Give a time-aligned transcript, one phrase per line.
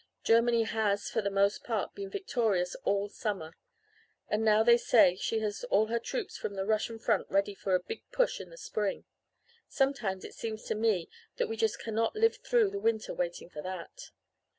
[0.23, 3.55] Germany has, for the most part, been victorious all summer.
[4.27, 7.75] And now they say she has all her troops from the Russian front ready for
[7.75, 9.05] a 'big push' in the spring.
[9.69, 13.61] Sometimes it seems to me that we just cannot live through the winter waiting for
[13.61, 14.09] that.